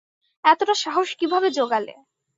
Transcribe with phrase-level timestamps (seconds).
[0.43, 1.93] এতটা সাহস কীভাবে জোগালে?